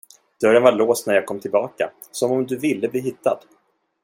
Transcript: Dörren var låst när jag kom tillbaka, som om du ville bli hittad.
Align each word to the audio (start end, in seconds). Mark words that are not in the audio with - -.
Dörren 0.41 0.63
var 0.63 0.71
låst 0.71 1.07
när 1.07 1.13
jag 1.15 1.25
kom 1.25 1.39
tillbaka, 1.39 1.91
som 2.11 2.31
om 2.31 2.45
du 2.45 2.57
ville 2.57 2.87
bli 2.87 2.99
hittad. 2.99 3.39